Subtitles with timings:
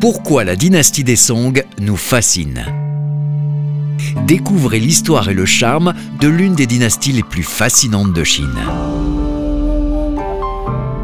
[0.00, 2.64] Pourquoi la dynastie des Song nous fascine
[4.28, 8.60] Découvrez l'histoire et le charme de l'une des dynasties les plus fascinantes de Chine.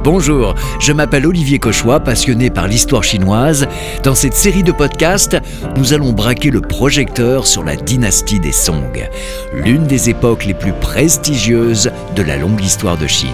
[0.04, 3.66] Bonjour, je m'appelle Olivier Cauchois, passionné par l'histoire chinoise.
[4.04, 5.38] Dans cette série de podcasts,
[5.76, 9.08] nous allons braquer le projecteur sur la dynastie des Song,
[9.54, 13.30] l'une des époques les plus prestigieuses de la longue histoire de Chine.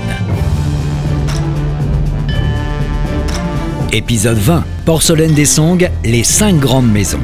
[3.93, 4.65] Épisode 20.
[4.85, 7.19] Porcelaine des Song, les cinq grandes maisons.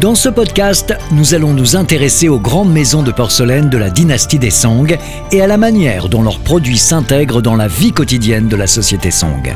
[0.00, 4.38] Dans ce podcast, nous allons nous intéresser aux grandes maisons de porcelaine de la dynastie
[4.38, 4.96] des Song
[5.30, 9.10] et à la manière dont leurs produits s'intègrent dans la vie quotidienne de la société
[9.10, 9.54] Song.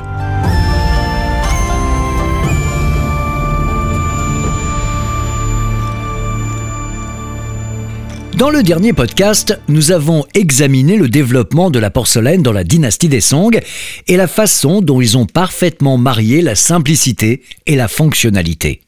[8.45, 13.09] Dans le dernier podcast, nous avons examiné le développement de la porcelaine dans la dynastie
[13.09, 13.59] des Song
[14.07, 18.83] et la façon dont ils ont parfaitement marié la simplicité et la fonctionnalité.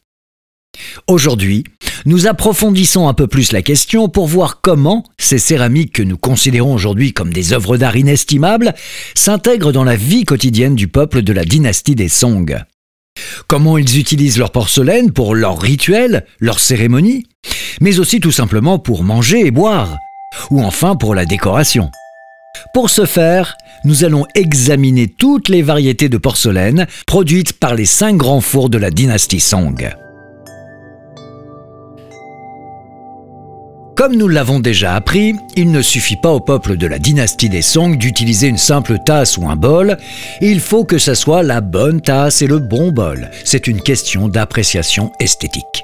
[1.07, 1.65] Aujourd'hui,
[2.05, 6.75] nous approfondissons un peu plus la question pour voir comment ces céramiques que nous considérons
[6.75, 8.75] aujourd'hui comme des œuvres d'art inestimables
[9.15, 12.63] s'intègrent dans la vie quotidienne du peuple de la dynastie des Song.
[13.47, 17.25] Comment ils utilisent leur porcelaine pour leurs rituels, leurs cérémonies,
[17.81, 19.97] mais aussi tout simplement pour manger et boire,
[20.51, 21.91] ou enfin pour la décoration.
[22.73, 28.17] Pour ce faire, nous allons examiner toutes les variétés de porcelaine produites par les cinq
[28.17, 29.95] grands fours de la dynastie Song.
[33.97, 37.63] Comme nous l'avons déjà appris, il ne suffit pas au peuple de la dynastie des
[37.63, 39.97] Song d'utiliser une simple tasse ou un bol,
[40.43, 43.31] il faut que ce soit la bonne tasse et le bon bol.
[43.43, 45.83] C'est une question d'appréciation esthétique.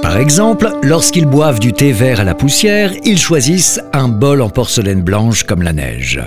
[0.00, 4.48] Par exemple, lorsqu'ils boivent du thé vert à la poussière, ils choisissent un bol en
[4.48, 6.20] porcelaine blanche comme la neige.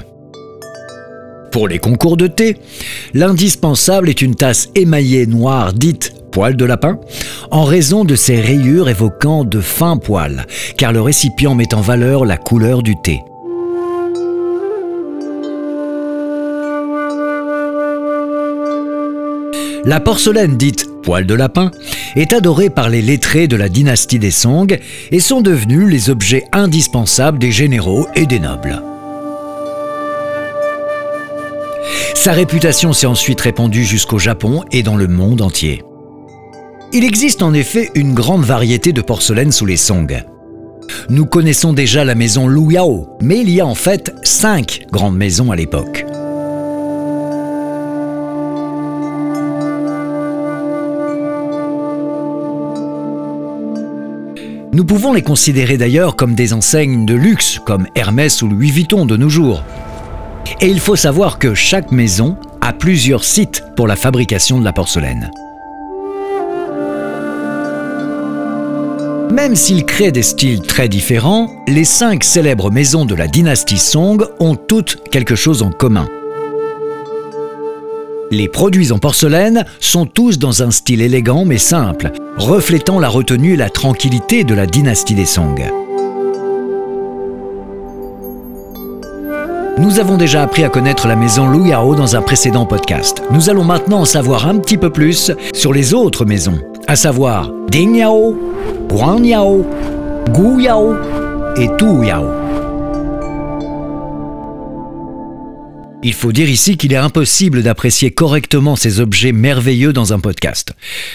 [1.52, 2.58] Pour les concours de thé,
[3.14, 7.00] l'indispensable est une tasse émaillée noire dite poil de lapin,
[7.50, 10.46] en raison de ses rayures évoquant de fins poils,
[10.78, 13.22] car le récipient met en valeur la couleur du thé.
[19.84, 21.72] La porcelaine dite poil de lapin
[22.18, 24.78] est adorée par les lettrés de la dynastie des Song
[25.12, 28.82] et sont devenus les objets indispensables des généraux et des nobles.
[32.16, 35.84] Sa réputation s'est ensuite répandue jusqu'au Japon et dans le monde entier.
[36.94, 40.24] Il existe en effet une grande variété de porcelaine sous les Song.
[41.10, 45.18] Nous connaissons déjà la maison Lu Yao, mais il y a en fait cinq grandes
[45.18, 46.06] maisons à l'époque.
[54.74, 59.06] Nous pouvons les considérer d'ailleurs comme des enseignes de luxe, comme Hermès ou Louis Vuitton
[59.06, 59.64] de nos jours.
[60.60, 64.74] Et il faut savoir que chaque maison a plusieurs sites pour la fabrication de la
[64.74, 65.30] porcelaine.
[69.32, 74.26] Même s'ils créent des styles très différents, les cinq célèbres maisons de la dynastie Song
[74.40, 76.08] ont toutes quelque chose en commun.
[78.32, 83.54] Les produits en porcelaine sont tous dans un style élégant mais simple, reflétant la retenue
[83.54, 85.62] et la tranquillité de la dynastie des Song.
[89.80, 93.22] Nous avons déjà appris à connaître la maison Lu Yao dans un précédent podcast.
[93.30, 97.52] Nous allons maintenant en savoir un petit peu plus sur les autres maisons, à savoir
[97.70, 98.36] Ding Yao,
[98.90, 99.64] Guan Yao,
[100.34, 100.96] Gu Yao
[101.58, 102.47] et Tu Yao.
[106.04, 110.74] Il faut dire ici qu'il est impossible d'apprécier correctement ces objets merveilleux dans un podcast.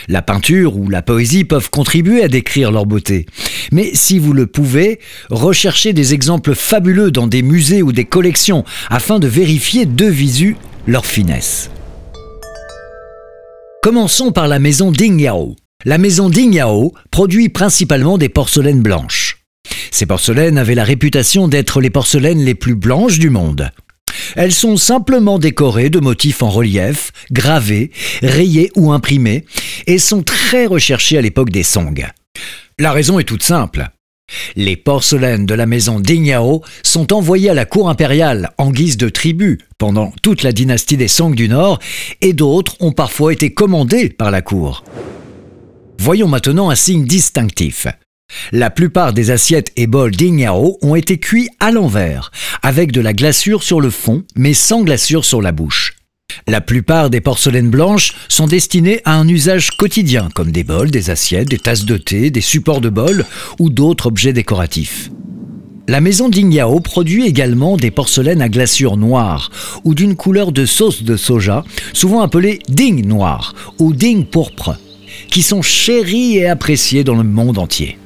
[0.09, 3.26] La peinture ou la poésie peuvent contribuer à décrire leur beauté.
[3.71, 4.98] Mais si vous le pouvez,
[5.31, 10.56] recherchez des exemples fabuleux dans des musées ou des collections afin de vérifier de visu
[10.88, 11.71] leur finesse.
[13.83, 15.54] Commençons par la maison Ding Yao.
[15.84, 19.39] La maison Ding Yao produit principalement des porcelaines blanches.
[19.92, 23.71] Ces porcelaines avaient la réputation d'être les porcelaines les plus blanches du monde.
[24.36, 27.91] Elles sont simplement décorées de motifs en relief, gravés,
[28.22, 29.44] rayés ou imprimés,
[29.86, 32.06] et sont très recherchées à l'époque des Song.
[32.78, 33.88] La raison est toute simple.
[34.56, 39.09] Les porcelaines de la maison Dingyao sont envoyées à la cour impériale en guise de
[39.09, 41.78] tribut pendant toute la dynastie des Song du Nord,
[42.20, 44.84] et d'autres ont parfois été commandées par la cour.
[45.98, 47.86] Voyons maintenant un signe distinctif.
[48.52, 52.30] La plupart des assiettes et bols d'Ignao ont été cuits à l'envers,
[52.62, 55.94] avec de la glaçure sur le fond, mais sans glaçure sur la bouche.
[56.46, 61.10] La plupart des porcelaines blanches sont destinées à un usage quotidien, comme des bols, des
[61.10, 63.24] assiettes, des tasses de thé, des supports de bol
[63.58, 65.10] ou d'autres objets décoratifs.
[65.88, 69.50] La maison Dingyao produit également des porcelaines à glaçure noire
[69.84, 74.76] ou d'une couleur de sauce de soja, souvent appelées ding noir ou ding pourpre,
[75.28, 77.98] qui sont chéries et appréciées dans le monde entier.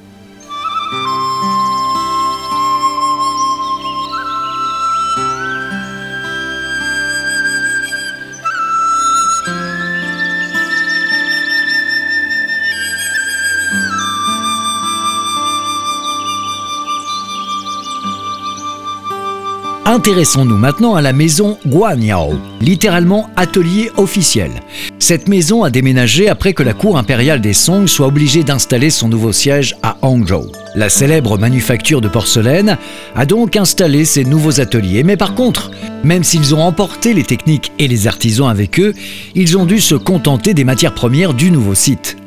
[19.96, 24.50] Intéressons-nous maintenant à la maison Guanyao, littéralement atelier officiel.
[24.98, 29.08] Cette maison a déménagé après que la cour impériale des Song soit obligée d'installer son
[29.08, 30.52] nouveau siège à Hangzhou.
[30.74, 32.76] La célèbre manufacture de porcelaine
[33.14, 35.70] a donc installé ses nouveaux ateliers, mais par contre,
[36.04, 38.92] même s'ils ont emporté les techniques et les artisans avec eux,
[39.34, 42.18] ils ont dû se contenter des matières premières du nouveau site.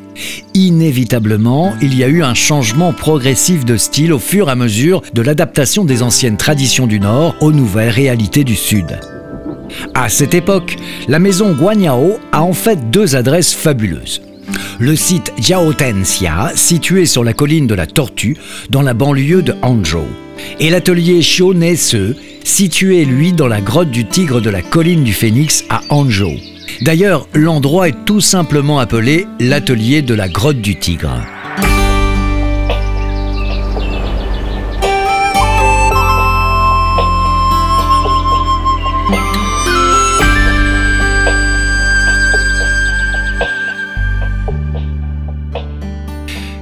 [0.54, 5.01] Inévitablement, il y a eu un changement progressif de style au fur et à mesure
[5.13, 9.00] de l'adaptation des anciennes traditions du Nord aux nouvelles réalités du Sud.
[9.94, 10.77] À cette époque,
[11.07, 14.21] la maison Guanyao a en fait deux adresses fabuleuses.
[14.80, 18.38] Le site Jiaotenxia, situé sur la colline de la Tortue,
[18.69, 20.07] dans la banlieue de Hangzhou,
[20.60, 25.66] et l'atelier Shionese, situé lui dans la grotte du tigre de la colline du Phénix
[25.69, 26.38] à Hangzhou.
[26.81, 31.21] D'ailleurs, l'endroit est tout simplement appelé l'atelier de la grotte du tigre.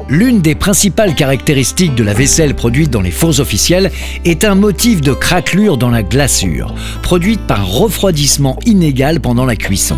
[0.09, 3.91] L'une des principales caractéristiques de la vaisselle produite dans les fours officiels
[4.23, 9.97] est un motif de craquelure dans la glaçure, produite par refroidissement inégal pendant la cuisson.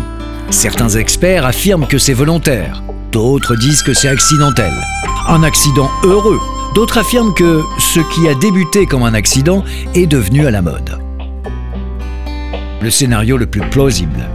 [0.50, 4.72] Certains experts affirment que c'est volontaire, d'autres disent que c'est accidentel.
[5.28, 6.40] Un accident heureux,
[6.74, 9.64] d'autres affirment que ce qui a débuté comme un accident
[9.94, 10.98] est devenu à la mode.
[12.82, 14.26] Le scénario le plus plausible.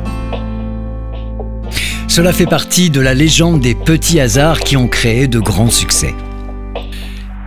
[2.16, 6.16] Cela fait partie de la légende des petits hasards qui ont créé de grands succès.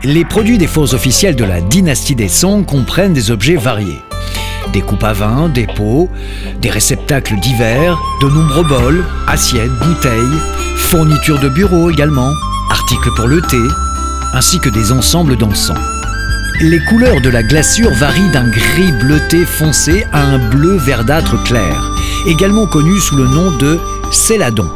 [0.05, 4.03] Les produits des fours officiels de la dynastie des Song comprennent des objets variés.
[4.75, 6.11] Des coupes à vin, des pots,
[6.61, 10.39] des réceptacles divers, de nombreux bols, assiettes, bouteilles,
[10.77, 12.35] fournitures de bureau également,
[12.71, 13.57] articles pour le thé,
[14.35, 15.81] ainsi que des ensembles d'encens.
[16.61, 21.91] Les couleurs de la glaçure varient d'un gris bleuté foncé à un bleu verdâtre clair,
[22.27, 23.79] également connu sous le nom de
[24.11, 24.69] céladon.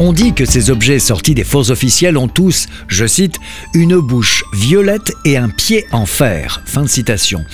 [0.00, 3.34] On dit que ces objets sortis des fours officiels ont tous, je cite,
[3.74, 6.62] une bouche violette et un pied en fer.
[6.66, 7.44] Fin de citation.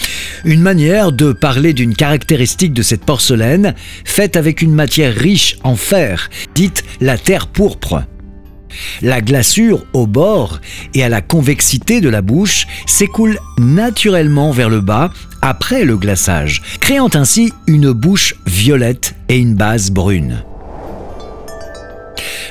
[0.44, 5.76] Une manière de parler d'une caractéristique de cette porcelaine faite avec une matière riche en
[5.76, 8.04] fer, dite la terre pourpre.
[9.02, 10.60] La glaçure au bord
[10.94, 15.10] et à la convexité de la bouche s'écoule naturellement vers le bas
[15.42, 20.42] après le glaçage, créant ainsi une bouche violette et une base brune.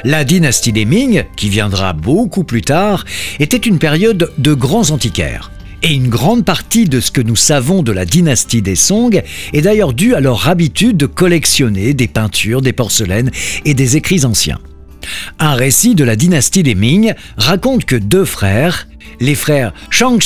[0.03, 3.05] La dynastie des Ming, qui viendra beaucoup plus tard,
[3.39, 5.49] était une période de grands antiquaires.
[5.81, 9.21] Et une grande partie de ce que nous savons de la dynastie des Song
[9.53, 13.31] est d'ailleurs due à leur habitude de collectionner des peintures, des porcelaines
[13.65, 14.59] et des écrits anciens.
[15.39, 18.87] Un récit de la dynastie des Ming raconte que deux frères,
[19.19, 20.19] les frères Chang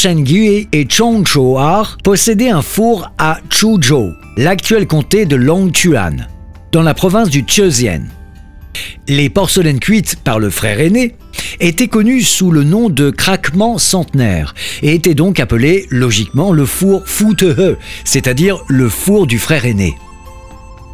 [0.72, 6.28] et Chong Shouar, possédaient un four à Chuzhou, l'actuel comté de Longchuan,
[6.72, 8.06] dans la province du Zhejiang.
[9.08, 11.16] Les porcelaines cuites par le frère aîné
[11.60, 17.04] étaient connues sous le nom de craquement centenaire et étaient donc appelées logiquement le four
[17.06, 19.96] Futehe, c'est-à-dire le four du frère aîné.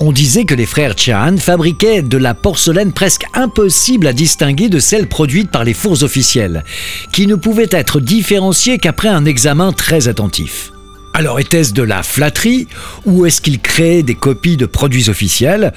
[0.05, 4.77] On disait que les frères Chan fabriquaient de la porcelaine presque impossible à distinguer de
[4.77, 6.65] celle produite par les fours officiels,
[7.13, 10.74] qui ne pouvait être différenciée qu'après un examen très attentif.
[11.13, 12.67] Alors était-ce de la flatterie
[13.05, 15.72] ou est-ce qu'ils créaient des copies de produits officiels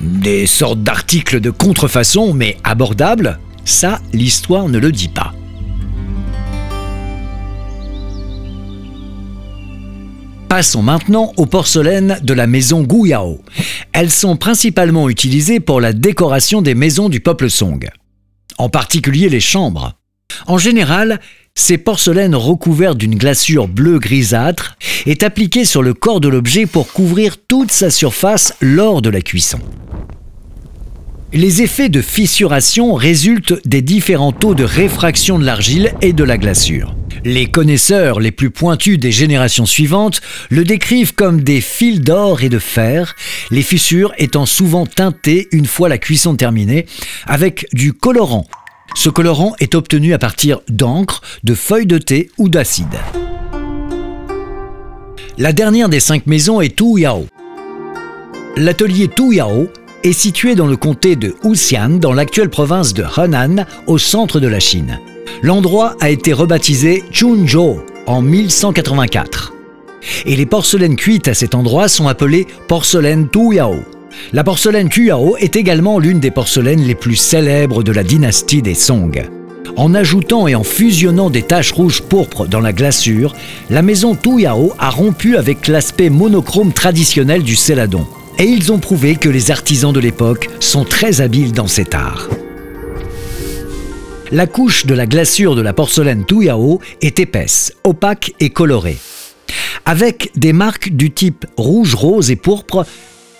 [0.00, 3.38] Des sortes d'articles de contrefaçon mais abordables?
[3.66, 5.34] Ça, l'histoire ne le dit pas.
[10.48, 13.40] Passons maintenant aux porcelaines de la maison Guyao.
[13.92, 17.88] Elles sont principalement utilisées pour la décoration des maisons du peuple Song,
[18.56, 19.94] en particulier les chambres.
[20.46, 21.20] En général,
[21.56, 24.76] ces porcelaines recouvertes d'une glaçure bleu grisâtre
[25.06, 29.22] est appliquée sur le corps de l'objet pour couvrir toute sa surface lors de la
[29.22, 29.58] cuisson.
[31.32, 36.38] Les effets de fissuration résultent des différents taux de réfraction de l'argile et de la
[36.38, 36.94] glaçure.
[37.28, 42.48] Les connaisseurs les plus pointus des générations suivantes le décrivent comme des fils d'or et
[42.48, 43.16] de fer,
[43.50, 46.86] les fissures étant souvent teintées une fois la cuisson terminée
[47.26, 48.46] avec du colorant.
[48.94, 52.96] Ce colorant est obtenu à partir d'encre, de feuilles de thé ou d'acide.
[55.36, 57.26] La dernière des cinq maisons est Tu Yao.
[58.56, 59.68] L'atelier Tu Yao
[60.04, 64.46] est situé dans le comté de Wuxian, dans l'actuelle province de Henan, au centre de
[64.46, 65.00] la Chine.
[65.42, 69.52] L'endroit a été rebaptisé Chunzhou en 1184.
[70.24, 73.76] Et les porcelaines cuites à cet endroit sont appelées porcelaines Tuyao.
[74.32, 78.74] La porcelaine Tuyao est également l'une des porcelaines les plus célèbres de la dynastie des
[78.74, 79.28] Song.
[79.76, 83.34] En ajoutant et en fusionnant des taches rouges pourpres dans la glaçure,
[83.68, 88.06] la maison Tuyao a rompu avec l'aspect monochrome traditionnel du céladon.
[88.38, 92.28] Et ils ont prouvé que les artisans de l'époque sont très habiles dans cet art.
[94.32, 98.98] La couche de la glaçure de la porcelaine Tuyao est épaisse, opaque et colorée,
[99.84, 102.84] avec des marques du type rouge, rose et pourpre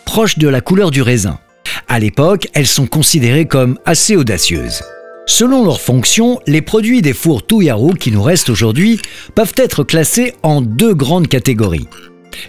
[0.04, 1.40] proches de la couleur du raisin.
[1.88, 4.82] À l'époque, elles sont considérées comme assez audacieuses.
[5.26, 9.00] Selon leur fonction, les produits des fours Tuyao qui nous restent aujourd'hui
[9.34, 11.88] peuvent être classés en deux grandes catégories.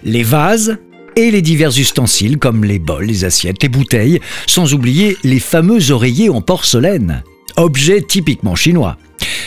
[0.04, 0.76] Les vases
[1.16, 5.90] et les divers ustensiles comme les bols, les assiettes, les bouteilles, sans oublier les fameux
[5.90, 7.24] oreillers en porcelaine
[7.56, 8.96] objet typiquement chinois.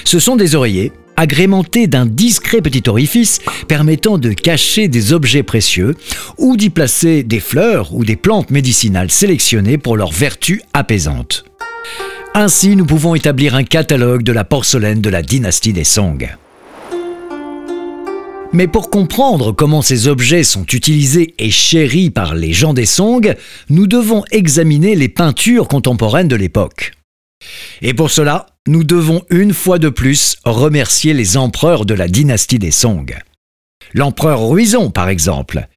[0.03, 5.96] Ce sont des oreillers agrémentés d'un discret petit orifice permettant de cacher des objets précieux
[6.38, 11.46] ou d'y placer des fleurs ou des plantes médicinales sélectionnées pour leurs vertus apaisantes.
[12.34, 16.29] Ainsi, nous pouvons établir un catalogue de la porcelaine de la dynastie des Song.
[18.53, 23.36] Mais pour comprendre comment ces objets sont utilisés et chéris par les gens des Song,
[23.70, 26.93] nous devons examiner les peintures contemporaines de l'époque.
[27.81, 32.60] Et pour cela, nous devons une fois de plus remercier les empereurs de la dynastie
[32.60, 33.15] des Song.
[33.93, 35.67] L'empereur Ruizong, par exemple.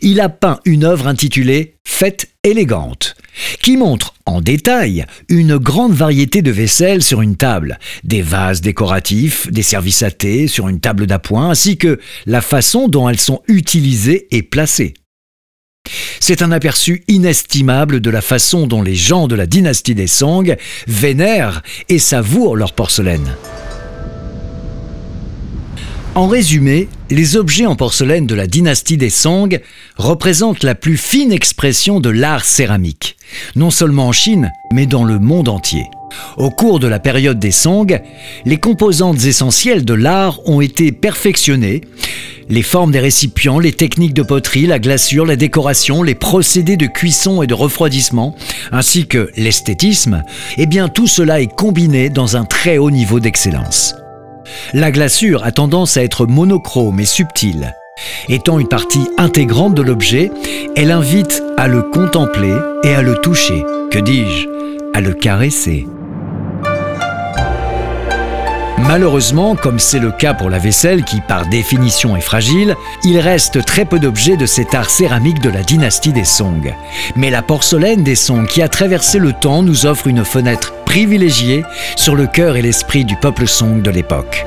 [0.00, 3.14] Il a peint une œuvre intitulée Fête élégante,
[3.62, 9.50] qui montre en détail une grande variété de vaisselles sur une table, des vases décoratifs,
[9.50, 13.42] des services à thé sur une table d'appoint, ainsi que la façon dont elles sont
[13.48, 14.94] utilisées et placées.
[16.20, 20.56] C'est un aperçu inestimable de la façon dont les gens de la dynastie des Song
[20.86, 23.36] vénèrent et savourent leur porcelaine.
[26.14, 29.60] En résumé, les objets en porcelaine de la dynastie des Song
[29.96, 33.16] représentent la plus fine expression de l'art céramique,
[33.54, 35.84] non seulement en Chine, mais dans le monde entier.
[36.36, 38.00] Au cours de la période des Song,
[38.44, 41.82] les composantes essentielles de l'art ont été perfectionnées
[42.48, 46.86] les formes des récipients, les techniques de poterie, la glaçure, la décoration, les procédés de
[46.86, 48.36] cuisson et de refroidissement,
[48.72, 50.22] ainsi que l'esthétisme,
[50.56, 53.94] eh bien tout cela est combiné dans un très haut niveau d'excellence.
[54.72, 57.74] La glaçure a tendance à être monochrome et subtile.
[58.28, 60.30] Étant une partie intégrante de l'objet,
[60.76, 64.46] elle invite à le contempler et à le toucher, que dis-je,
[64.94, 65.86] à le caresser.
[68.86, 73.64] Malheureusement, comme c'est le cas pour la vaisselle qui par définition est fragile, il reste
[73.64, 76.72] très peu d'objets de cet art céramique de la dynastie des Song.
[77.16, 81.64] Mais la porcelaine des Song qui a traversé le temps nous offre une fenêtre privilégiée
[81.96, 84.46] sur le cœur et l'esprit du peuple Song de l'époque.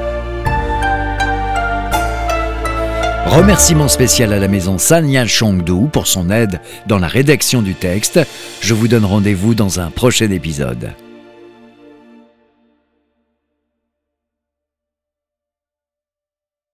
[3.25, 8.21] Remerciement spécial à la maison Sanya Chongdu pour son aide dans la rédaction du texte.
[8.61, 10.93] Je vous donne rendez-vous dans un prochain épisode.